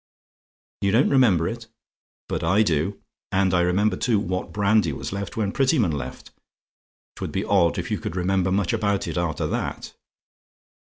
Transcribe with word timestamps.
"YOU 0.81 0.89
DON'T 0.91 1.11
REMEMBER 1.11 1.47
IT? 1.47 1.67
"But 2.27 2.43
I 2.43 2.63
do: 2.63 2.99
and 3.31 3.53
I 3.53 3.61
remember, 3.61 3.95
too, 3.95 4.19
what 4.19 4.51
brandy 4.51 4.91
was 4.93 5.11
left 5.13 5.37
when 5.37 5.51
Prettyman 5.51 5.91
left. 5.91 6.31
'Twould 7.17 7.31
be 7.31 7.45
odd 7.45 7.77
if 7.77 7.91
you 7.91 7.99
could 7.99 8.15
remember 8.15 8.51
much 8.51 8.73
about 8.73 9.07
it, 9.07 9.15
after 9.15 9.45
that. 9.45 9.93